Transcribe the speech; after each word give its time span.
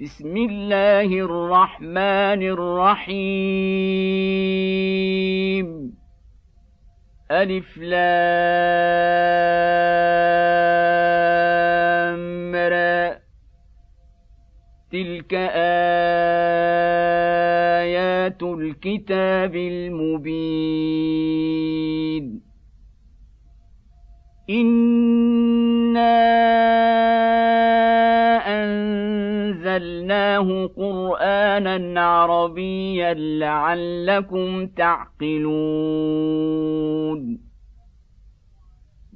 بسم 0.00 0.36
الله 0.36 1.04
الرحمن 1.04 2.42
الرحيم. 2.56 3.20
ألف 7.30 7.78
لام 7.78 8.04
را 12.54 13.18
تلك 14.92 15.34
آيات 17.84 18.42
الكتاب 18.42 19.56
المبين. 19.56 20.80
إِنَّا 24.50 25.09
جعلناه 29.80 30.66
قرانا 30.76 32.00
عربيا 32.00 33.14
لعلكم 33.14 34.66
تعقلون 34.66 35.50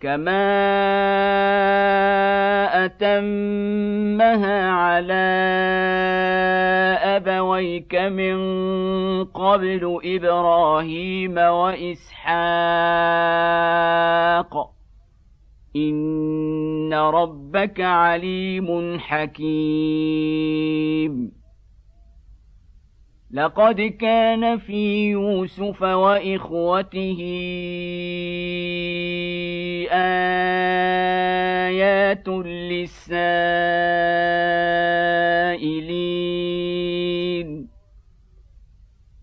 كما 0.00 0.44
اتمها 2.84 4.70
على 4.70 5.28
ابويك 7.02 7.94
من 7.94 8.38
قبل 9.24 10.00
إبراهيم 10.04 11.38
واسحاق 11.38 12.38
ان 15.76 16.94
ربك 16.94 17.80
عليم 17.80 18.98
حكيم 18.98 20.58
لقد 23.30 23.80
كان 23.80 24.58
في 24.58 25.10
يوسف 25.10 25.82
وإخوته 25.82 27.18
آيات 31.68 32.28
للسائلين. 32.28 33.48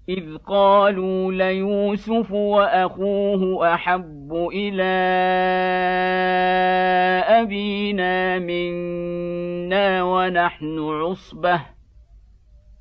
إذ 0.09 0.38
قالوا 0.38 1.31
ليوسف 1.31 2.31
وأخوه 2.31 3.73
أحب 3.73 4.49
إلى 4.53 4.83
أبينا 7.41 8.39
منا 8.39 10.03
ونحن 10.03 10.79
عصبة. 10.79 11.75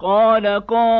قال 0.00 0.46
قائل 0.46 0.96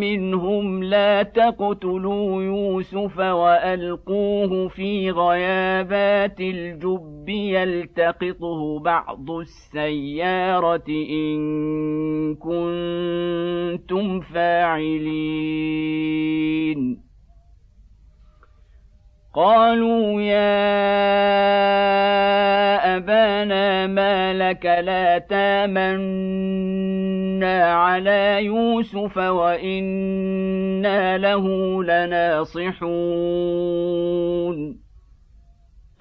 منهم 0.00 0.82
لا 0.84 1.22
تقتلوا 1.22 2.42
يوسف 2.42 3.18
وألقوه 3.18 4.68
في 4.68 5.10
غيابات 5.10 6.40
الجب 6.40 7.28
يلتقطه 7.28 8.78
بعض 8.78 9.30
السيارة 9.30 10.88
إن 10.88 12.34
كنتم 12.34 14.20
فاعلين. 14.20 15.56
قالوا 19.36 20.20
يا 20.20 20.76
أبانا 22.96 23.86
ما 23.86 24.32
لك 24.32 24.66
لا 24.66 25.18
تامنا 25.18 26.46
على 27.72 28.44
يوسف 28.44 29.16
وإنا 29.16 31.18
له 31.18 31.44
لناصحون. 31.84 32.86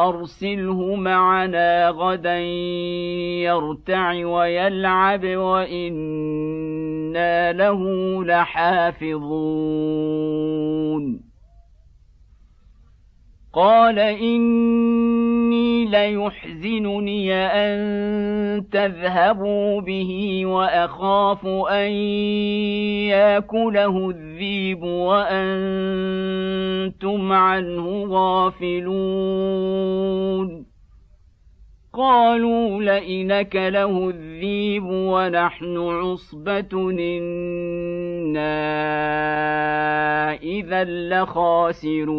أرسله 0.01 0.95
معنا 0.95 1.89
غدا 1.89 2.39
يرتع 3.43 4.11
ويلعب 4.11 5.25
وإنا 5.25 6.73
له 7.53 7.81
لحافظون. 8.23 9.25
قال 13.55 13.99
إني 13.99 15.85
ليحزنني 15.85 17.33
أن 17.33 18.69
تذهبوا 18.71 19.81
به 19.81 20.45
وأخاف 20.45 21.45
أن 21.69 21.91
يأكله 23.07 24.09
الذيب 24.09 24.83
وأنتم 24.83 25.31
عنه 27.31 28.05
غافلون. 28.09 29.45
قالوا 31.93 32.83
لئن 32.83 33.31
له 33.55 34.09
الذيب 34.09 34.85
ونحن 34.85 35.77
عصبة 35.77 36.91
إنا 38.35 40.33
إذا 40.33 40.83
لخاسرون 40.83 42.15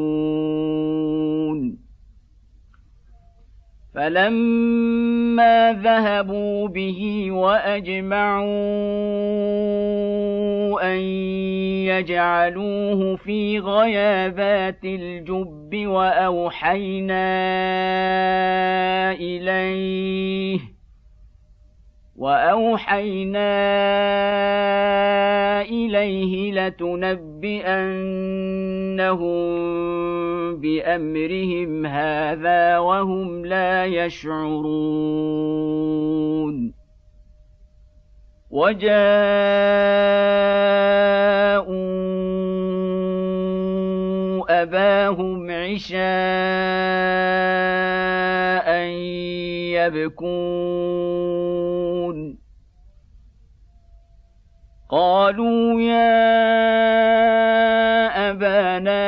فلما 3.94 5.72
ذهبوا 5.72 6.68
به 6.68 7.30
واجمعوا 7.30 8.46
ان 10.82 11.00
يجعلوه 11.86 13.16
في 13.16 13.58
غيابات 13.58 14.84
الجب 14.84 15.86
واوحينا 15.86 17.26
اليه 19.12 20.75
واوحينا 22.16 23.52
اليه 25.62 26.52
لتنبئنهم 26.52 27.76
بامرهم 30.56 31.86
هذا 31.86 32.78
وهم 32.78 33.46
لا 33.46 33.84
يشعرون 33.84 35.06
وجاءوا 38.50 38.96
أباهم 44.48 45.50
عشاء 45.50 45.96
يبكون. 49.76 51.26
قالوا 54.90 55.80
يا 55.80 56.16
أبانا 58.30 59.06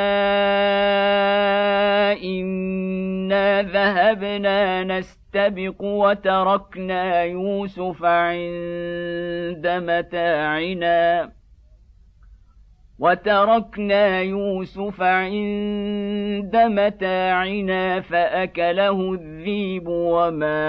إنا 2.12 3.62
ذهبنا 3.62 4.84
نستبق 4.84 5.82
وتركنا 5.82 7.22
يوسف 7.22 8.04
عند 8.04 9.66
متاعنا. 9.66 11.37
وتركنا 12.98 14.20
يوسف 14.20 15.02
عند 15.02 16.56
متاعنا 16.56 18.00
فأكله 18.00 19.12
الذيب 19.14 19.88
وما 19.88 20.68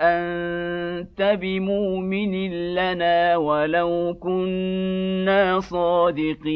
أنت 0.00 1.36
بمؤمن 1.40 2.50
لنا 2.74 3.36
ولو 3.36 4.16
كنا 4.20 5.60
صادقين. 5.60 6.48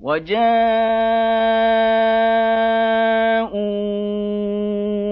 وجاءوا 0.00 0.42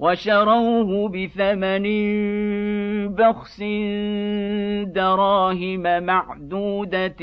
وشروه 0.00 1.08
بثمن 1.08 1.84
بخس 3.14 3.62
دراهم 4.94 6.02
معدودة 6.02 7.16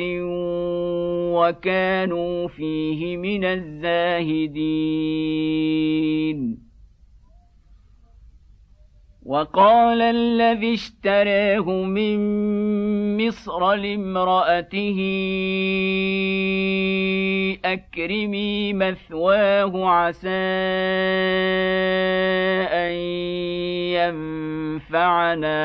وكانوا 1.33 2.47
فيه 2.47 3.17
من 3.17 3.45
الزاهدين. 3.45 4.97
وقال 9.25 10.01
الذي 10.01 10.73
اشتراه 10.73 11.83
من 11.83 12.17
مصر 13.27 13.73
لامرأته 13.73 14.97
أكرمي 17.65 18.73
مثواه 18.73 19.89
عسى 19.89 20.29
أن 22.71 22.91
ينفعنا 24.81 25.57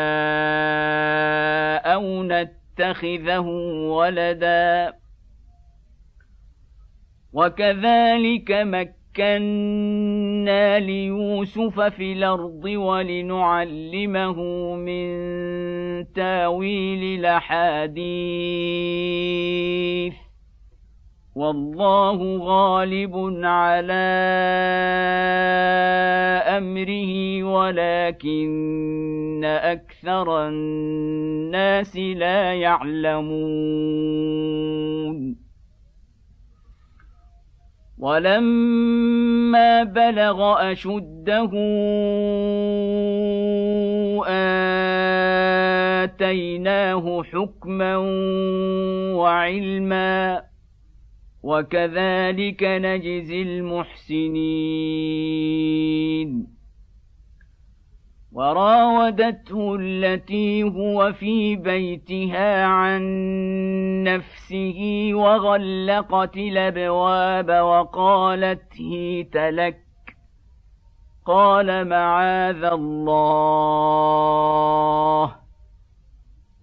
أو 1.95 2.23
نتخذه 2.23 3.47
ولدا. 3.89 4.93
وكذلك 7.33 8.51
مكة 8.53 9.03
مكنا 9.13 10.79
ليوسف 10.79 11.81
في 11.81 12.13
الأرض 12.13 12.65
ولنعلمه 12.65 14.39
من 14.75 15.13
تاويل 16.13 17.21
الأحاديث. 17.21 18.03
والله 21.35 22.39
غالب 22.39 23.15
على 23.45 23.93
أمره 26.59 27.45
ولكن 27.45 29.45
أكثر 29.45 30.49
الناس 30.49 31.97
لا 31.97 32.55
يعلمون. 32.55 34.03
ولما 37.99 39.83
بلغ 39.83 40.73
أشده 40.73 41.51
آتيناه 46.05 47.23
حكما 47.23 47.97
وعلما. 49.17 50.52
وكذلك 51.43 52.63
نجزي 52.63 53.43
المحسنين. 53.43 54.63
وراودته 58.33 59.77
التي 59.81 60.63
هو 60.63 61.13
في 61.13 61.57
بيتها 61.57 62.65
عن 62.65 63.03
نفسه 64.03 65.11
وغلقت 65.13 66.37
الأبواب 66.37 67.51
وقالت 67.51 68.81
هيت 68.81 69.37
لك. 69.37 69.83
قال 71.27 71.89
معاذ 71.89 72.65
الله. 72.65 73.83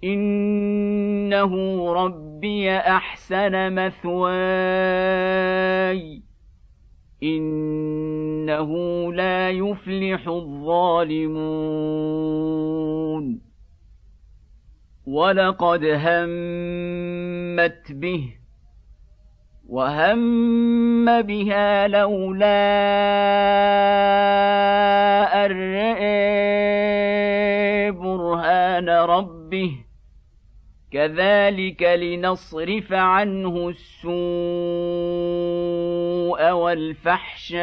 إنه 0.04 1.56
ربي 2.40 2.72
أحسن 2.72 3.74
مثواي. 3.74 4.22
إنه 7.24 8.74
لا 9.14 9.50
يفلح 9.50 10.28
الظالمون. 10.28 11.40
ولقد 15.08 15.84
همت 15.84 17.92
به 17.92 18.34
وهم 19.70 21.22
بها 21.22 21.88
لولا 21.88 22.70
أن 25.46 25.52
برهان 27.92 28.90
ربه. 28.90 29.89
كذلك 30.92 31.84
لنصرف 31.84 32.94
عنه 32.94 33.70
السوء 33.70 34.10
والفحشاء 36.52 37.60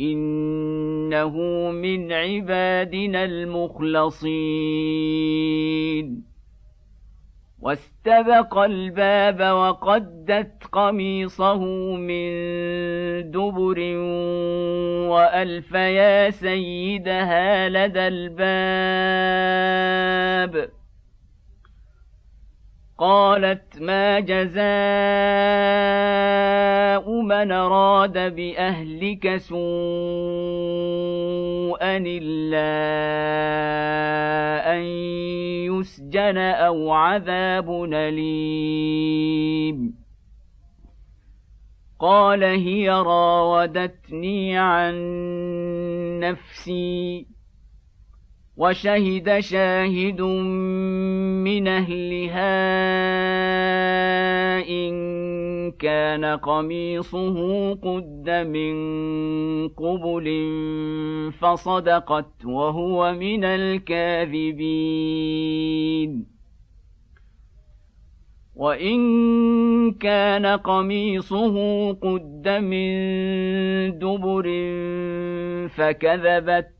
إنه 0.00 1.36
من 1.70 2.12
عبادنا 2.12 3.24
المخلصين. 3.24 4.30
واستبق 7.62 8.58
الباب 8.58 9.40
وقدت 9.40 10.64
قميصه 10.72 11.64
من 11.96 12.30
دبر 13.30 13.78
وألف 15.10 15.72
يا 15.72 16.30
سيدها 16.30 17.68
لدى 17.68 18.08
الباب 19.20 20.70
قالت 23.00 23.80
ما 23.80 24.20
جزاء 24.20 24.60
من 27.22 27.52
أراد 27.52 28.34
بأهلك 28.34 29.36
سوءا 29.36 29.60
إلا 32.06 32.70
أن 34.72 34.80
يسجن 35.72 36.38
أو 36.38 36.92
عذاب 36.92 37.84
أليم. 37.94 39.94
قال 42.00 42.44
هي 42.44 42.90
راودتني 42.90 44.58
عن 44.58 44.94
نفسي. 46.20 47.26
وشهد 48.60 49.40
شاهد 49.40 50.20
من 50.20 51.68
أهلها 51.68 52.60
إن 54.68 54.92
كان 55.70 56.24
قميصه 56.24 57.70
قد 57.74 58.30
من 58.30 58.74
قبل 59.68 60.26
فصدقت 61.40 62.44
وهو 62.44 63.12
من 63.12 63.44
الكاذبين. 63.44 64.70
وإن 68.56 69.00
كان 69.92 70.46
قميصه 70.46 71.56
قد 71.92 72.48
من 72.48 72.92
دبر 73.98 74.46
فكذبت 75.68 76.79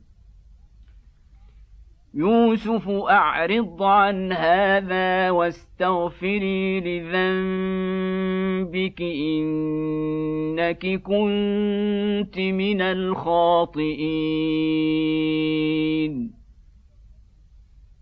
يوسف 2.13 2.89
أعرض 2.89 3.83
عن 3.83 4.31
هذا 4.31 5.29
واستغفري 5.29 6.79
لذنبك 6.79 9.01
إنك 9.01 11.01
كنت 11.01 12.39
من 12.39 12.81
الخاطئين. 12.81 14.01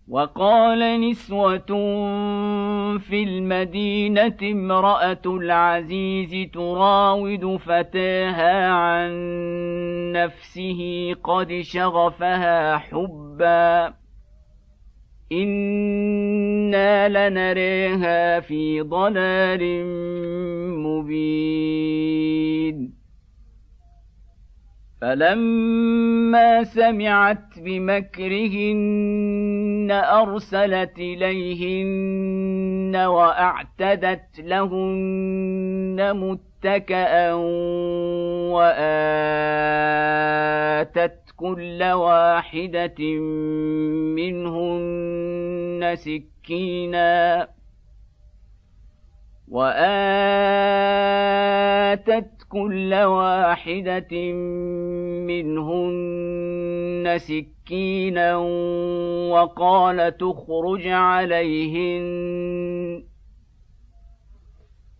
وقال 0.08 1.00
نسوة 1.00 1.66
في 2.98 3.22
المدينة 3.22 4.36
امرأة 4.42 5.22
العزيز 5.26 6.50
تراود 6.52 7.56
فتاها 7.56 8.70
عن 8.70 9.10
نفسه 10.12 11.14
قد 11.24 11.60
شغفها 11.60 12.78
حبا. 12.78 13.99
أنا 15.32 17.08
لنريها 17.08 18.40
في 18.40 18.80
ضلال 18.80 19.84
مبين 20.76 22.20
فلما 25.00 26.64
سمعت 26.64 27.58
بمكرهن 27.58 28.80
ارسلت 29.90 30.98
اليهن 30.98 32.96
واعتدت 32.96 34.40
لهن 34.40 36.16
متكئا 36.64 37.32
واتت 38.52 38.80
كل 41.36 41.82
واحدة 41.82 43.00
منهن 44.16 45.94
سكينا 45.96 47.48
وآتت 49.48 49.80
كل 52.48 52.94
واحدة 52.94 54.32
منهن 55.26 57.18
سكينا 57.18 58.36
وقال 59.32 60.16
تخرج 60.16 60.86
عليهن 60.86 62.00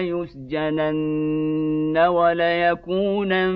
ليسجنن 0.00 1.98
وليكونا 1.98 3.48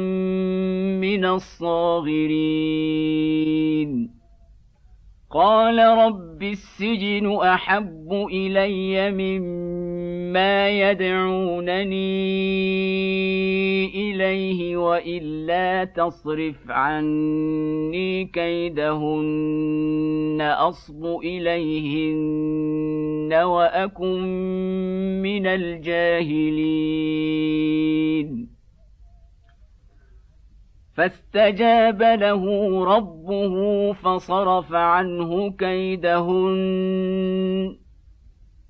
من 1.01 1.25
الصاغرين. 1.25 2.57
قال 5.31 5.79
رب 5.79 6.43
السجن 6.43 7.37
أحب 7.43 8.27
إلي 8.31 9.11
مما 9.11 9.96
يدعونني 10.69 12.27
إليه 13.87 14.77
وإلا 14.77 15.85
تصرف 15.85 16.71
عني 16.71 18.25
كيدهن 18.25 20.39
أصب 20.41 21.05
إليهن 21.25 23.33
وأكن 23.33 24.23
من 25.23 25.47
الجاهلين. 25.47 26.97
فاستجاب 30.97 32.03
له 32.03 32.45
ربه 32.85 33.93
فصرف 33.93 34.73
عنه 34.73 35.51
كيدهن. 35.51 36.57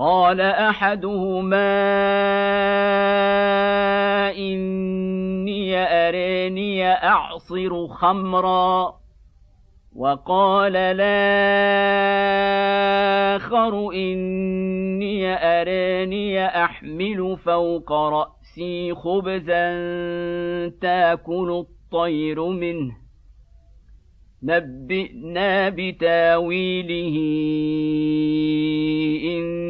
قال 0.00 0.40
أحدهما 0.40 1.70
إني 4.30 5.76
اراني 5.76 6.86
أعصر 6.92 7.88
خمرا 7.88 8.94
وقال 9.96 10.76
الآخر 10.76 11.02
إني 13.92 15.34
اراني 15.34 16.46
أحمل 16.46 17.36
فوق 17.44 17.92
رأسي 17.92 18.94
خبزا 18.94 19.68
تأكل 20.80 21.66
الطير 21.66 22.44
منه. 22.48 22.96
نبئنا 24.42 25.68
بتاويله 25.68 27.16
أنا 29.24 29.69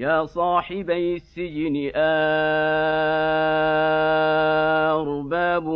يا 0.00 0.24
صاحبي 0.24 1.14
السجن 1.16 1.90
أرباب 4.96 5.66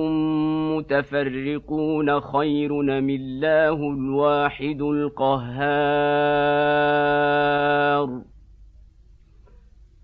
متفرقون 0.73 2.21
خير 2.21 2.73
من 2.73 3.11
الله 3.11 3.91
الواحد 3.93 4.83
القهار؟ 4.83 5.45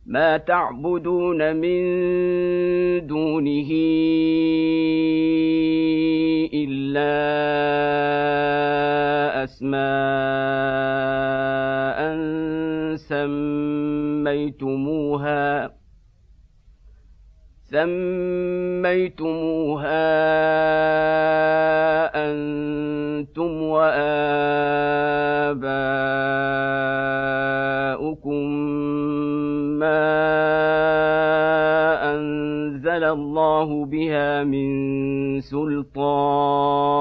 ما 0.06 0.36
تعبدون 0.36 1.56
من 1.56 1.80
دونه 3.06 3.70
إلا 6.54 7.10
أسماء 9.44 11.00
سميتموها 12.96 14.60
سميتموها 17.70 19.30
أنتم 22.14 23.62
وآباؤكم 23.62 24.10
ما 29.78 30.04
أنزل 32.14 33.04
الله 33.04 33.84
بها 33.84 34.44
من 34.44 34.70
سلطان. 35.40 37.00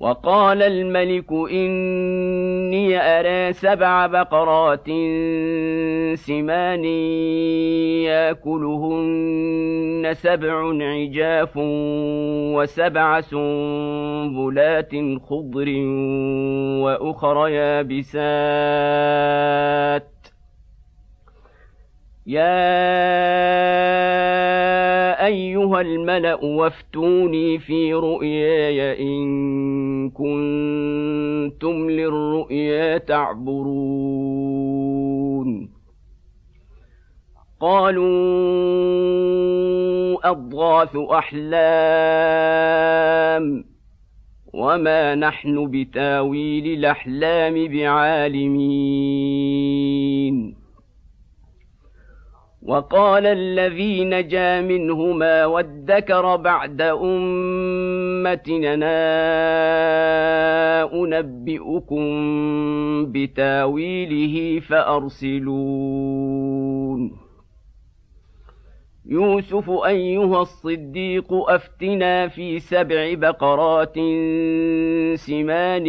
وقال 0.00 0.62
الملك 0.62 1.32
إني 1.32 2.98
أرى 3.00 3.52
سبع 3.52 4.06
بقرات 4.06 4.86
سمان 6.14 6.84
يأكلهن 8.06 10.10
سبع 10.14 10.72
عجاف 10.82 11.52
وسبع 12.54 13.20
سنبلات 13.20 14.92
خضر 15.28 15.68
وأخر 16.82 17.48
يابسات. 17.48 18.18
يا 22.26 22.88
أيها 25.26 25.80
الملأ 25.80 26.44
وافتوني 26.44 27.58
في 27.58 27.94
رؤياي 27.94 29.00
إن 29.00 29.67
كنتم 30.10 31.90
للرؤيا 31.90 32.98
تعبرون. 32.98 34.58
قالوا 37.60 38.08
أضغاث 40.30 40.96
أحلام 40.96 41.48
وما 44.54 45.14
نحن 45.14 45.70
بتاويل 45.70 46.66
الأحلام 46.78 47.68
بعالمين. 47.68 49.37
وقال 52.68 53.26
الذي 53.26 54.04
نجا 54.04 54.60
منهما 54.60 55.46
وادكر 55.46 56.36
بعد 56.36 56.80
أمتنا 56.82 58.68
أنبئكم 60.92 62.04
بتاويله 63.12 64.60
فارسلون 64.60 66.67
يوسف 69.10 69.70
أيها 69.70 70.42
الصديق 70.42 71.32
أفتنا 71.32 72.28
في 72.28 72.58
سبع 72.58 73.14
بقرات 73.14 73.94
سمان 75.14 75.86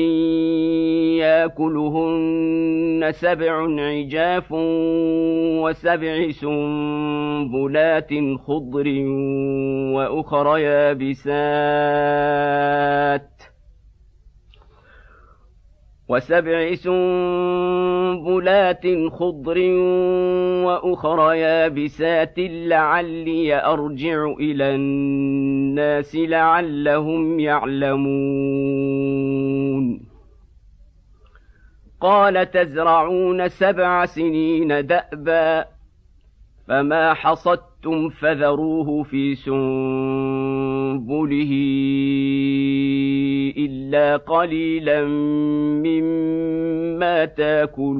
ياكلهن 1.18 3.12
سبع 3.12 3.82
عجاف 3.82 4.52
وسبع 5.64 6.32
سنبلات 6.32 8.10
خضر 8.48 8.88
وأخر 9.96 10.58
يابسات. 10.58 11.30
وسبع 16.10 16.76
سنبلات 16.76 18.08
خضر 19.12 19.58
وأخر 20.66 21.34
يابسات 21.34 22.34
لعلي 22.38 23.66
أرجع 23.66 24.26
إلى 24.40 24.76
الناس 24.76 26.16
لعلهم 26.16 27.40
يعلمون. 27.40 28.90
قال 32.02 32.52
تزرعون 32.52 33.48
سبع 33.50 34.06
سنين 34.06 34.86
دأبا 34.86 35.66
فما 36.70 37.14
حصدتم 37.14 38.10
فذروه 38.10 39.04
في 39.04 39.36
سنبله 39.36 39.60
الا 43.58 44.18
قليلا 44.18 45.06
مما 45.86 47.26
تاكلون 47.26 48.00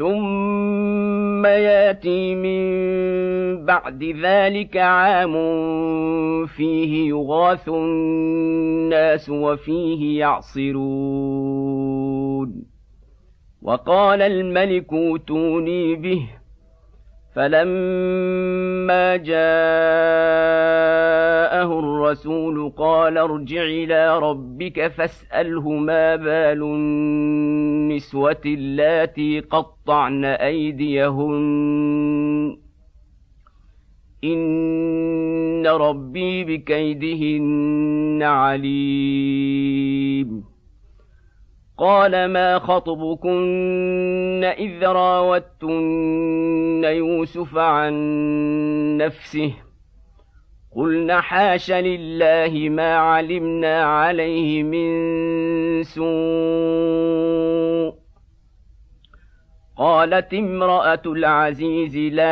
ثم 0.00 1.46
ياتي 1.46 2.34
من 2.34 2.60
بعد 3.64 4.04
ذلك 4.04 4.76
عام 4.76 5.34
فيه 6.46 7.08
يغاث 7.08 7.68
الناس 7.68 9.30
وفيه 9.30 10.20
يعصرون 10.20 10.80
وقال 13.62 14.22
الملك 14.22 14.92
اوتوني 14.92 15.94
به 15.94 16.28
فلما 17.34 19.16
جاءه 19.16 19.30
الرسول 21.78 22.72
قال 22.76 23.18
ارجع 23.18 23.62
إلى 23.62 24.18
ربك 24.18 24.88
فاسأله 24.88 25.70
ما 25.70 26.16
بال 26.16 26.62
النسوة 26.62 28.40
اللاتي 28.46 29.40
قطعن 29.40 30.24
أيديهن. 30.24 31.40
إن 34.24 35.66
ربي 35.66 36.44
بكيدهن 36.44 38.22
عليم. 38.22 39.70
قال 41.80 42.26
ما 42.26 42.58
خطبكن 42.58 44.44
إذ 44.58 44.86
راوتن 44.86 46.84
يوسف 46.84 47.56
عن 47.56 47.96
نفسه 48.96 49.52
قلن 50.76 51.12
حاش 51.12 51.70
لله 51.70 52.68
ما 52.68 52.96
علمنا 52.96 53.82
عليه 53.84 54.62
من 54.62 54.90
سوء 55.82 57.20
قالت 59.76 60.34
امرأة 60.34 61.02
العزيز 61.06 61.96
لا 61.96 62.30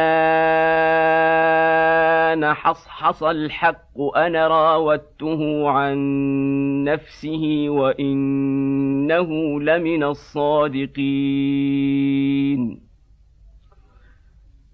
نحصحص 2.34 3.22
الحق 3.22 4.16
أنا 4.16 4.48
راودته 4.48 5.70
عن 5.70 5.98
نفسه 6.84 7.68
وانه 9.12 9.60
لمن 9.60 10.04
الصادقين. 10.04 10.98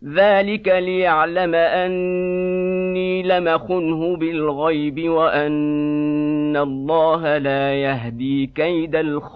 ذلك 0.05 0.69
ليعلم 0.69 1.55
أني 1.55 3.23
لمخنه 3.23 4.17
بالغيب 4.17 5.09
وأن 5.09 6.57
الله 6.57 7.39
لا 7.39 7.75
يهدي 7.75 8.47
كيد 8.47 8.97
الخائنين. 8.97 9.35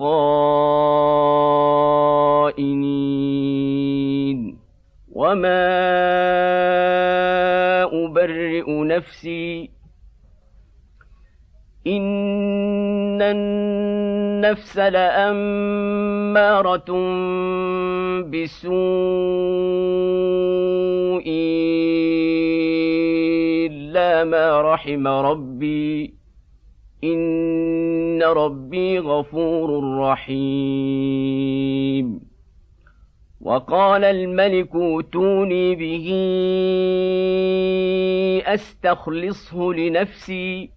وما 5.14 5.68
أبرئ 7.82 8.70
نفسي 8.70 9.77
ان 11.88 13.22
النفس 13.22 14.78
لاماره 14.78 16.38
بالسوء 18.22 18.78
الا 23.66 24.24
ما 24.24 24.60
رحم 24.74 25.06
ربي 25.08 26.14
ان 27.04 28.22
ربي 28.22 28.98
غفور 28.98 29.98
رحيم 29.98 31.48
وقال 33.40 34.04
الملك 34.04 34.74
اوتوني 34.74 35.74
به 35.74 36.08
استخلصه 38.46 39.72
لنفسي 39.72 40.70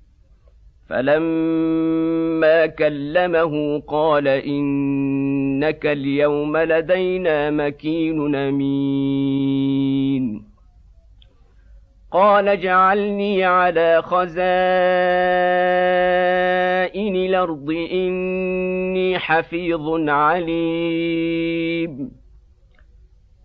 فلما 0.91 2.65
كلمه 2.65 3.79
قال 3.79 4.27
انك 4.27 5.85
اليوم 5.85 6.57
لدينا 6.57 7.49
مكين 7.49 8.35
امين. 8.35 9.71
قال 12.11 12.47
اجعلني 12.47 13.43
على 13.43 14.01
خزائن 14.01 14.35
الأرض 17.15 17.71
اني 17.91 19.19
حفيظ 19.19 20.09
عليم. 20.09 21.51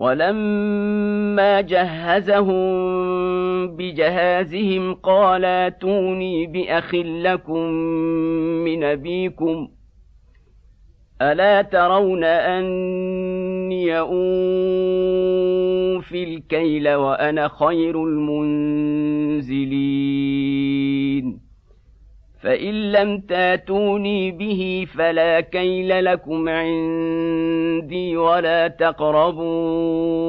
ولما 0.00 1.60
جهزهم 1.60 2.60
بجهازهم 3.76 4.94
قال 4.94 5.44
أتوني 5.44 6.46
بأخ 6.46 6.94
لكم 6.94 7.70
من 8.64 8.84
أبيكم. 8.84 9.68
ألا 11.22 11.62
ترون 11.62 12.24
أني 12.24 13.98
اوفي 13.98 14.14
الكيل 16.24 16.94
وأنا 16.94 17.48
خير 17.48 18.04
المنزلين؟ 18.04 19.40
فان 22.42 22.92
لم 22.92 23.20
تاتوني 23.20 24.30
به 24.30 24.86
فلا 24.94 25.40
كيل 25.40 26.04
لكم 26.04 26.48
عندي 26.48 28.16
ولا 28.16 28.68
تقربون 28.68 30.20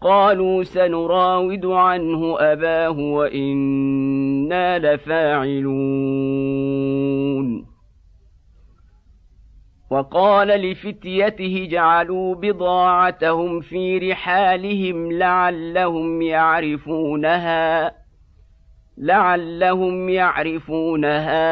قالوا 0.00 0.62
سنراود 0.62 1.66
عنه 1.66 2.36
اباه 2.40 2.98
وأنا 2.98 4.78
لفاعلون 4.78 6.18
وقال 9.90 10.48
لفتيته 10.48 11.68
جعلوا 11.70 12.34
بضاعتهم 12.34 13.60
في 13.60 13.98
رحالهم 13.98 15.12
لعلهم 15.12 16.22
يعرفونها 16.22 17.97
لعلهم 19.00 20.08
يعرفونها 20.08 21.48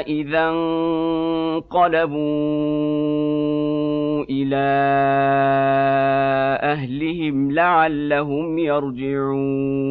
إذا 0.00 0.48
انقلبوا 0.48 2.20
إلى 4.30 4.56
أهلهم 6.62 7.52
لعلهم 7.52 8.58
يرجعون. 8.58 9.90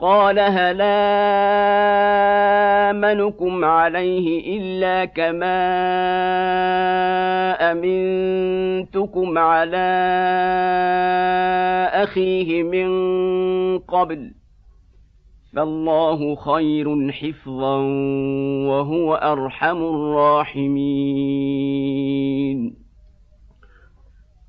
قال 0.00 0.38
هل 0.38 0.80
آمنكم 2.90 3.64
عليه 3.64 4.58
إلا 4.58 5.04
كما 5.04 5.56
أمنتكم 7.72 9.38
على 9.38 9.86
أخيه 11.92 12.62
من 12.62 12.88
قبل 13.78 14.32
فالله 15.56 16.34
خير 16.34 17.12
حفظا 17.12 17.76
وهو 18.68 19.14
أرحم 19.14 19.76
الراحمين 19.76 21.26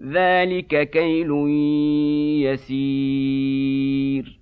ذلك 0.00 0.90
كيل 0.90 1.30
يسير. 2.44 4.36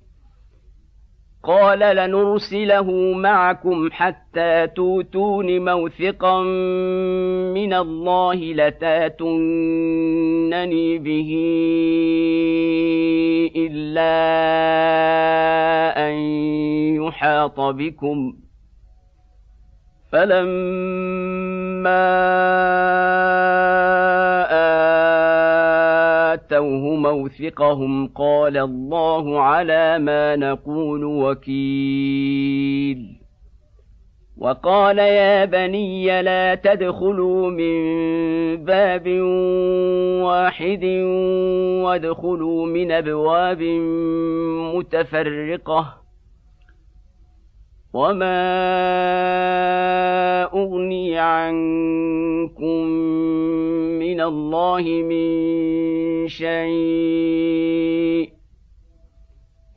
قال 1.43 1.79
لنرسله 1.79 3.13
معكم 3.15 3.91
حتى 3.91 4.67
توتون 4.67 5.65
موثقا 5.65 6.43
من 7.55 7.75
الله 7.75 8.35
لتاتونني 8.35 9.39
به 10.99 11.31
إلا 13.57 14.15
أن 16.09 16.15
يحاط 17.03 17.61
بكم. 17.61 18.37
فلما 20.13 22.05
آتوه 26.35 26.95
موثقهم 26.97 28.07
قال 28.07 28.57
الله 28.57 29.41
على 29.41 29.99
ما 29.99 30.37
نقول 30.37 31.05
وكيل. 31.05 32.99
وقال 34.39 34.99
يا 34.99 35.45
بني 35.45 36.23
لا 36.23 36.55
تدخلوا 36.55 37.51
من 37.51 37.85
باب 38.65 39.09
واحد 40.23 40.85
وادخلوا 41.85 42.67
من 42.67 42.93
أبواب 42.93 43.63
متفرقة. 44.75 45.95
وما 47.95 48.45
أغني 50.45 51.19
عنكم 51.19 52.87
من 54.15 54.21
الله 54.21 54.83
من 54.83 56.29
شيء. 56.29 58.33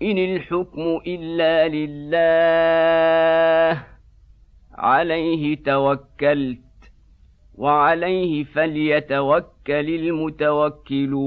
إن 0.01 0.17
الحكم 0.17 0.99
إلا 1.07 1.67
لله. 1.67 3.83
عليه 4.73 5.63
توكلت 5.63 6.59
وعليه 7.55 8.43
فليتوكل 8.43 9.45
المتوكلون. 9.69 11.17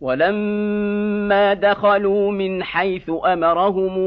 ولما 0.00 1.54
دخلوا 1.54 2.30
من 2.30 2.62
حيث 2.62 3.10
أمرهم 3.24 3.98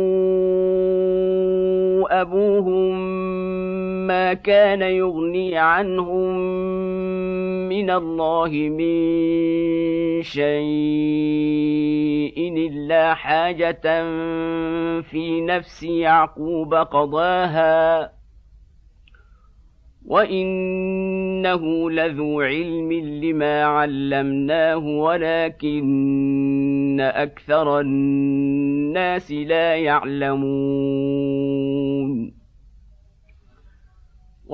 أبوهم 2.12 2.96
كان 4.34 4.82
يغني 4.82 5.58
عنهم 5.58 6.36
من 7.70 7.90
الله 7.90 8.50
من 8.50 9.04
شيء 10.22 10.56
إلا 12.68 13.14
حاجة 13.14 14.04
في 15.02 15.42
نفس 15.42 15.84
يعقوب 15.84 16.74
قضاها. 16.74 18.16
وإنه 20.06 21.92
لذو 21.92 22.42
علم 22.42 22.94
لما 22.94 23.64
علمناه 23.64 24.78
ولكن 24.78 26.26
أكثر 27.02 27.80
الناس 27.80 29.32
لا 29.32 29.76
يعلمون. 29.76 31.15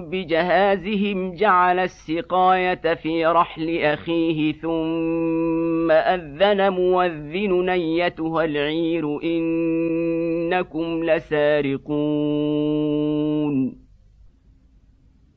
بجهازهم 0.00 1.34
جعل 1.34 1.78
السقاية 1.78 2.94
في 2.94 3.26
رحل 3.26 3.78
أخيه 3.78 4.52
ثم 4.52 5.90
أذن 5.90 6.72
موذن 6.72 7.68
ايتها 7.68 8.44
العير 8.44 9.22
إنكم 9.22 11.04
لسارقون. 11.04 11.90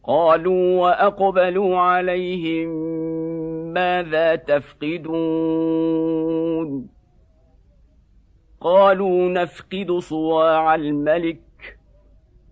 قالوا 0.04 0.82
وأقبلوا 0.82 1.78
عليهم 1.78 2.70
ماذا 3.74 4.36
تفقدون؟ 4.36 5.84
قالوا 8.62 9.30
نفقد 9.30 9.92
صواع 9.92 10.76
الملك 10.76 11.43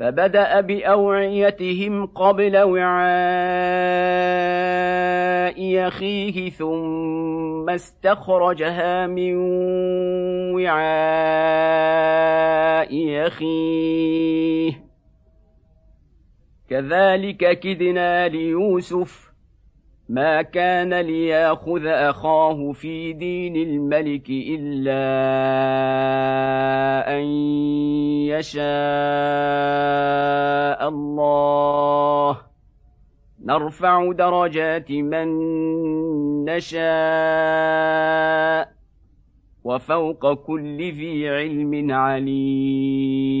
فبدأ 0.00 0.60
بأوعيتهم 0.60 2.06
قبل 2.06 2.56
وعاء 2.56 3.00
أخيه 5.88 6.50
ثم 6.50 7.70
استخرجها 7.70 9.06
من 9.06 9.34
وعاء 10.54 10.90
أخيه. 13.26 14.72
كذلك 16.70 17.58
كدنا 17.58 18.28
ليوسف 18.28 19.29
ما 20.10 20.42
كان 20.42 20.94
لياخذ 20.94 21.86
اخاه 21.86 22.72
في 22.72 23.12
دين 23.12 23.56
الملك 23.56 24.30
الا 24.30 25.06
ان 27.18 27.24
يشاء 28.26 28.60
الله 30.88 32.40
نرفع 33.44 34.12
درجات 34.12 34.90
من 34.90 35.28
نشاء 36.44 36.80
وفوق 39.64 40.32
كل 40.34 40.92
ذي 40.92 41.28
علم 41.28 41.92
عليم 41.92 43.40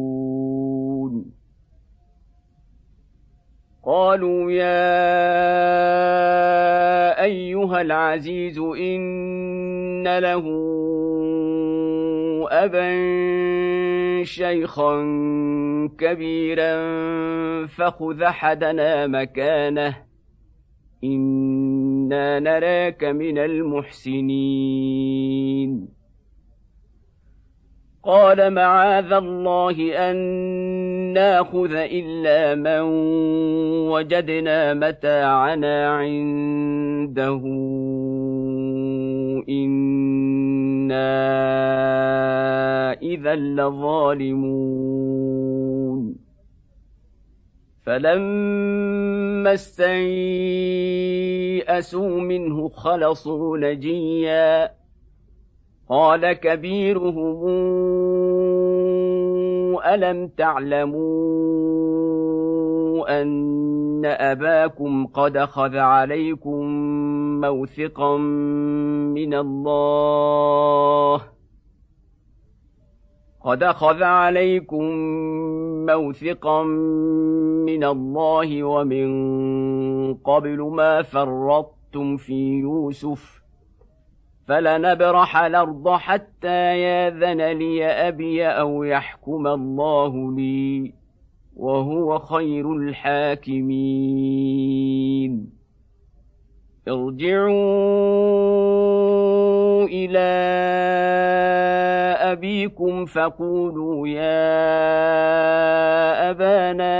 قالوا 3.85 4.51
يا 4.51 4.91
أيها 7.23 7.81
العزيز 7.81 8.59
إن 8.59 10.17
له 10.17 10.43
أبا 12.51 12.91
شيخا 14.23 15.01
كبيرا 15.97 16.75
فخذ 17.67 18.25
حدنا 18.25 19.07
مكانه 19.07 19.97
إنا 21.03 22.39
نراك 22.39 23.03
من 23.03 23.37
المحسنين. 23.37 24.91
قال 28.03 28.53
معاذ 28.53 29.11
الله 29.13 30.09
أن 30.11 30.17
ناخذ 31.13 31.71
إلا 31.73 32.55
من 32.55 32.81
وجدنا 33.89 34.73
متاعنا 34.73 35.89
عنده. 35.89 37.41
إنا 39.49 41.01
إذا 43.01 43.35
لظالمون. 43.35 44.71
فلما 47.85 49.53
استيئسوا 49.53 50.19
منه 52.19 52.69
خلصوا 52.69 53.57
نجيا. 53.57 54.81
قال 55.89 56.33
كبيرهم 56.33 57.45
الم 59.79 60.27
تعلموا 60.27 61.51
ان 63.21 64.05
اباكم 64.05 65.07
قد 65.07 65.37
خذ 65.37 65.77
عليكم 65.77 66.65
موثقا 67.41 68.17
من 68.17 69.33
الله 69.33 71.21
قد 73.43 73.63
خذ 73.63 74.03
عليكم 74.03 74.85
موثقا 75.85 76.63
من 77.65 77.83
الله 77.83 78.63
ومن 78.63 79.07
قبل 80.13 80.61
ما 80.61 81.01
فرطتم 81.01 82.17
في 82.17 82.59
يوسف 82.59 83.40
فلنبرح 84.51 85.37
الأرض 85.37 85.89
حتى 85.89 86.81
ياذن 86.81 87.41
لي 87.41 87.85
أبي 87.85 88.47
أو 88.47 88.83
يحكم 88.83 89.47
الله 89.47 90.31
لي 90.35 90.93
وهو 91.55 92.19
خير 92.19 92.73
الحاكمين. 92.73 93.71
ارجعوا 96.87 97.51
إلى 99.85 100.19
أبيكم 102.31 103.05
فقولوا 103.05 104.07
يا 104.07 104.31
أبانا 106.29 106.91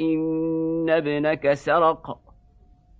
إن 0.00 0.90
ابنك 0.90 1.52
سرق. 1.52 2.27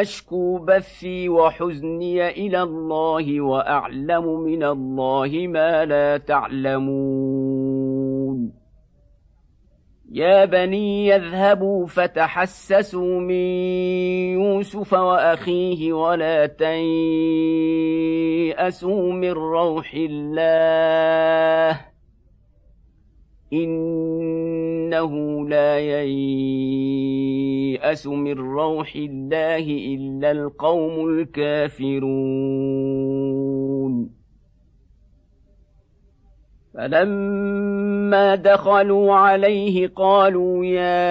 أشكو 0.00 0.58
بثي 0.58 1.28
وحزني 1.28 2.28
إلى 2.28 2.62
الله 2.62 3.40
وأعلم 3.40 4.40
من 4.40 4.64
الله 4.64 5.46
ما 5.48 5.84
لا 5.84 6.16
تعلمون. 6.16 7.66
يا 10.12 10.44
بني 10.44 11.06
يذهبوا 11.06 11.86
فتحسسوا 11.86 13.20
من 13.20 13.46
يوسف 14.34 14.92
وأخيه 14.92 15.92
ولا 15.92 16.46
تيأسوا 16.46 16.72
من 19.12 19.30
روح 19.30 19.94
الله. 19.94 21.80
إنه 23.52 25.12
لا 25.48 25.78
ييأس 25.78 26.66
من 28.06 28.38
روح 28.38 28.96
الله 28.96 29.66
إلا 29.94 30.30
القوم 30.30 31.08
الكافرون. 31.08 32.06
فلما 36.76 38.34
دخلوا 38.34 39.14
عليه 39.14 39.88
قالوا 39.96 40.64
يا 40.64 41.06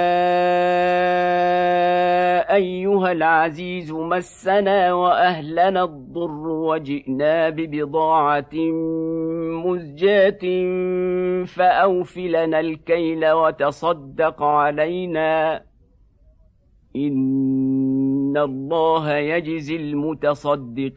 ايها 2.56 3.12
العزيز 3.12 3.92
مسنا 3.92 4.94
واهلنا 4.94 5.84
الضر 5.84 6.48
وجئنا 6.48 7.50
ببضاعه 7.50 8.54
مزجاه 9.66 10.40
فاوف 11.46 12.18
لنا 12.18 12.60
الكيل 12.60 13.32
وتصدق 13.32 14.44
علينا 14.44 15.62
ان 16.96 18.38
الله 18.38 19.18
يجزي 19.18 19.76
المتصدقين 19.76 20.96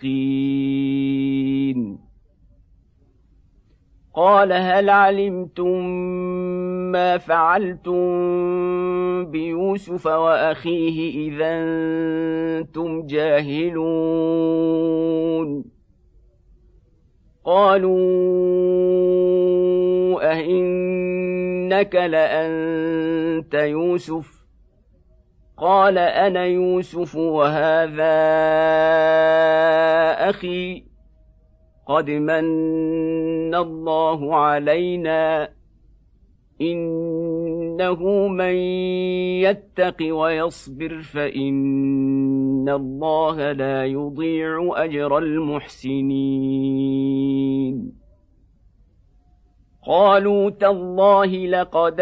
قال 4.19 4.53
هل 4.53 4.91
علمتم 4.91 5.85
ما 6.93 7.19
فعلتم 7.19 8.01
بيوسف 9.31 10.07
وأخيه 10.07 11.29
إذا 11.29 11.47
أنتم 11.47 13.07
جاهلون؟ 13.07 13.89
قالوا 17.45 17.99
أئنك 20.33 21.95
لأنت 21.95 23.55
يوسف؟ 23.55 24.39
قال 25.57 25.99
أنا 25.99 26.45
يوسف 26.45 27.16
وهذا 27.16 28.14
أخي. 30.31 30.88
قد 31.89 32.11
من 32.11 33.55
الله 33.55 34.34
علينا 34.36 35.49
انه 36.61 38.28
من 38.28 38.55
يتق 39.45 40.14
ويصبر 40.14 40.99
فان 41.03 42.68
الله 42.68 43.53
لا 43.53 43.84
يضيع 43.84 44.72
اجر 44.76 45.18
المحسنين 45.18 46.39
قالوا 49.89 50.51
تالله 50.51 51.26
لقد 51.26 52.01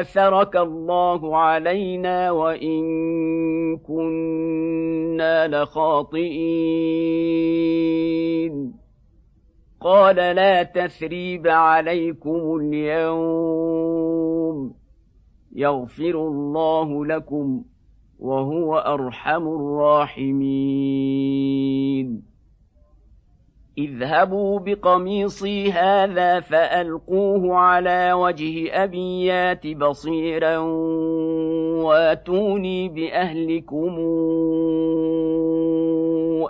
آثرك 0.00 0.56
الله 0.56 1.36
علينا 1.36 2.30
وإن 2.30 2.82
كنا 3.76 5.48
لخاطئين. 5.48 6.38
قال 9.80 10.16
لا 10.16 10.62
تثريب 10.62 11.48
عليكم 11.48 12.58
اليوم. 12.60 13.98
يغفر 15.56 16.28
الله 16.28 17.06
لكم 17.06 17.62
وهو 18.18 18.78
أرحم 18.78 19.48
الراحمين. 19.48 22.27
اذهبوا 23.78 24.58
بقميصي 24.60 25.72
هذا 25.72 26.40
فألقوه 26.40 27.56
على 27.56 28.12
وجه 28.12 28.84
ابي 28.84 29.24
يات 29.24 29.66
بصيرا 29.66 30.58
واتوني 31.84 32.88
بأهلكم 32.88 33.98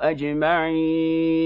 أجمعين. 0.02 1.38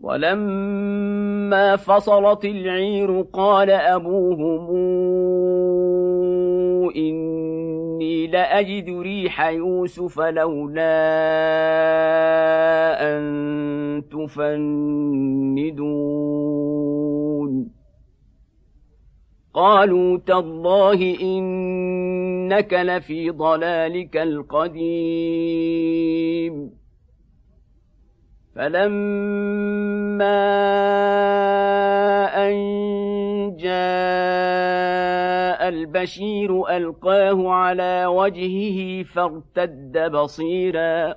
ولما 0.00 1.76
فصلت 1.76 2.44
العير 2.44 3.20
قال 3.32 3.70
أبوهم 3.70 4.66
إني 7.98 8.26
لأجد 8.26 8.90
ريح 9.00 9.46
يوسف 9.46 10.20
لولا 10.20 10.82
أن 13.00 14.02
تفندون. 14.10 14.58
قالوا 19.54 20.18
تالله 20.18 21.16
إنك 21.22 22.74
لفي 22.74 23.30
ضلالك 23.30 24.16
القديم. 24.16 25.28
فلما 28.56 28.98
أن 32.48 32.54
جاء 33.56 33.78
البشير 35.68 36.76
ألقاه 36.76 37.50
على 37.50 38.06
وجهه 38.06 39.02
فارتد 39.02 40.10
بصيرا. 40.12 41.14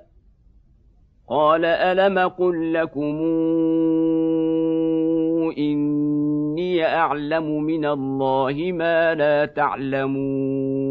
قال 1.30 1.66
ألم 1.66 2.20
قل 2.20 2.74
لكم 2.74 3.22
إني 5.58 6.86
أعلم 6.86 7.64
من 7.64 7.86
الله 7.86 8.72
ما 8.72 9.16
لا 9.16 9.46
تعلمون؟ 9.46 10.91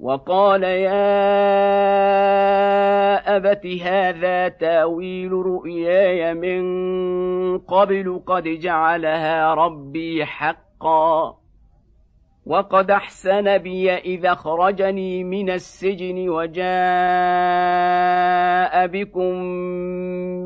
وقال 0.00 0.62
يا 0.62 0.96
أبت 3.36 3.66
هذا 3.66 4.48
تأويل 4.48 5.32
رؤياي 5.32 6.34
من 6.34 7.58
قبل 7.58 8.22
قد 8.26 8.42
جعلها 8.42 9.54
ربي 9.54 10.24
حقا 10.24 11.36
وقد 12.46 12.90
أحسن 12.90 13.58
بي 13.58 13.90
إذا 13.94 14.34
خرجني 14.34 15.24
من 15.24 15.50
السجن 15.50 16.28
وجاء 16.28 16.66
بكم 18.86 19.34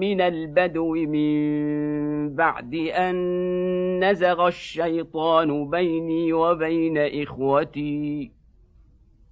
من 0.00 0.20
البدو 0.20 0.94
من 0.94 2.34
بعد 2.34 2.74
أن 2.74 4.04
نزغ 4.04 4.48
الشيطان 4.48 5.70
بيني 5.70 6.32
وبين 6.32 6.98
إخوتي. 7.22 8.39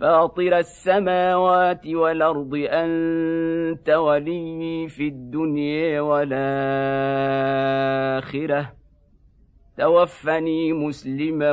فاطر 0.00 0.58
السماوات 0.58 1.86
والأرض 1.86 2.54
أنت 2.54 3.90
ولي 3.90 4.88
في 4.88 5.08
الدنيا 5.08 6.00
والآخرة. 6.00 6.40
توفني 9.78 10.72
مسلما 10.72 11.52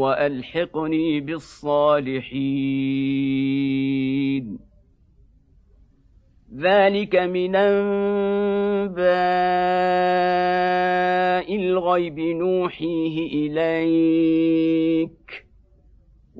وألحقني 0.00 1.20
بالصالحين. 1.20 2.30
ذلك 6.56 7.16
من 7.16 7.56
أنباء 7.56 9.00
الغيب 11.56 12.18
نوحيه 12.18 13.48
إليك. 13.48 15.39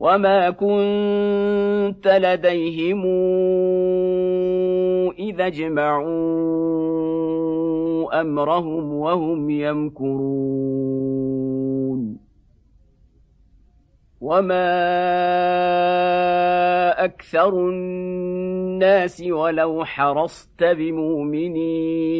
وما 0.01 0.51
كنت 0.51 2.09
لديهم 2.09 3.05
اذا 5.19 5.47
اجمعوا 5.47 6.11
امرهم 8.21 8.93
وهم 8.93 9.51
يمكرون 9.51 10.71
وما 14.21 14.71
أكثر 17.05 17.69
الناس 17.69 19.23
ولو 19.23 19.85
حرصت 19.85 20.65
بمؤمنين 20.65 22.11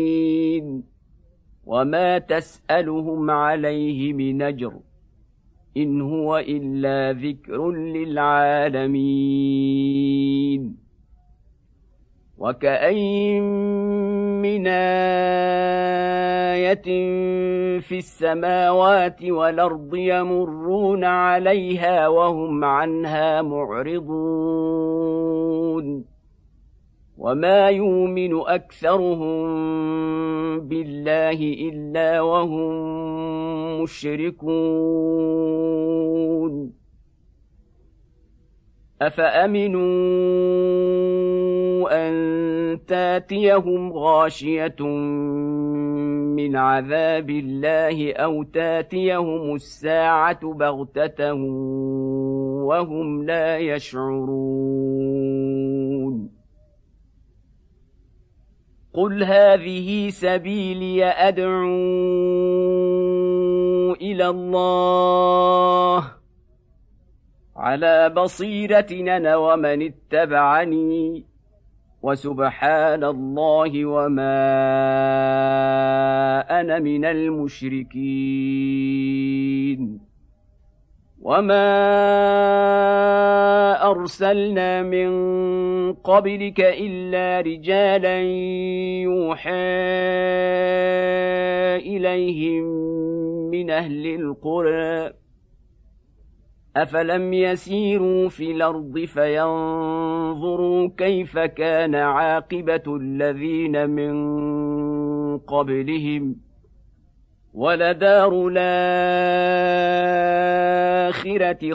وما 1.67 2.19
تسالهم 2.19 3.31
عليه 3.31 4.13
من 4.13 4.43
اجر 4.43 4.73
إن 5.77 6.01
هو 6.01 6.39
إلا 6.39 7.13
ذكر 7.13 7.71
للعالمين. 7.71 8.91
وكأين 12.39 13.43
من 14.43 14.67
آية 14.67 14.81
في 17.81 17.99
السماوات 17.99 19.25
والأرض 19.25 19.95
يمرون 19.95 21.05
عليها 21.05 22.09
وهم 22.09 22.65
عنها 22.65 23.43
معرضون. 23.43 25.01
وما 27.21 27.69
يؤمن 27.69 28.41
اكثرهم 28.47 29.41
بالله 30.61 31.41
الا 31.69 32.21
وهم 32.21 32.73
مشركون 33.83 35.21
افامنوا 39.03 39.81
ان 42.09 42.15
تاتيهم 42.87 43.93
غاشيه 43.93 44.87
من 46.37 46.57
عذاب 46.57 47.31
الله 47.31 48.13
أو 48.13 48.43
تاتيهم 48.43 49.55
الساعة 49.55 50.53
بغته 50.53 51.35
وهم 52.65 53.23
لا 53.25 53.59
يشعرون 53.59 54.91
قل 58.95 59.25
هذه 59.25 60.11
سبيلي 60.11 61.05
ادعو 61.05 61.71
إلى 63.93 64.29
الله 64.29 66.05
على 67.57 68.09
بصيره 68.17 68.87
أنا 69.17 69.37
ومن 69.37 69.83
اتبعني 69.83 71.25
وسبحان 72.03 73.05
الله 73.05 73.87
وما 73.87 74.41
أنا 76.61 76.79
من 76.79 77.05
المشركين 77.05 78.51
وما 81.21 81.71
ارسلنا 83.91 84.83
من 84.83 85.11
قبلك 85.93 86.61
الا 86.61 87.41
رجالا 87.41 88.21
يوحى 89.03 89.51
اليهم 91.77 92.65
من 93.51 93.71
أهل 93.71 94.07
القرى 94.07 95.13
افلم 96.77 97.33
يسيروا 97.33 98.29
في 98.29 98.51
الأرض 98.51 98.99
فينظروا 98.99 100.91
كيف 100.97 101.39
كان 101.39 101.95
عاقبه 101.95 102.97
الذين 102.97 103.91
من 103.91 104.15
قبلهم 105.39 106.50
ولدار 107.55 108.49
الاخره 108.53 109.75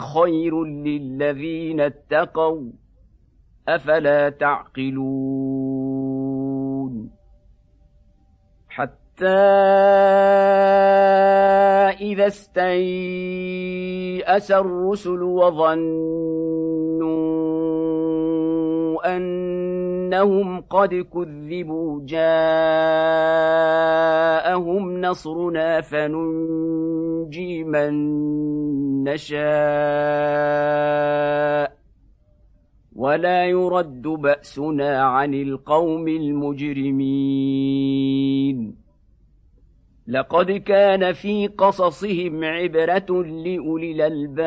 خير 0.00 0.64
للذين 0.64 1.80
اتقوا 1.80 2.62
افلا 3.68 4.28
تعقلون 4.28 5.56
حتى 8.68 9.26
اذا 12.00 12.26
استيأس 12.26 13.70
الرسل 14.50 15.22
وظنوا 15.22 16.36
إنهم 20.06 20.60
قد 20.60 20.94
كذبوا 20.94 22.00
جاءهم 22.04 22.30
نصرنا 25.00 25.80
فننجي 25.80 27.64
من 27.64 27.94
نشاء 29.04 29.36
ولا 32.96 33.44
يرد 33.44 34.02
بأسنا 34.02 35.02
عن 35.02 35.34
القوم 35.34 36.08
المجرمين. 36.08 37.26
لقد 40.08 40.50
كان 40.50 41.12
في 41.12 41.46
قصصهم 41.46 42.44
عبرة 42.44 43.22
لأولي 43.22 43.92
الألباب. 43.92 44.46